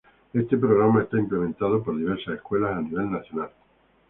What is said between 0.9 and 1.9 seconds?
es implementado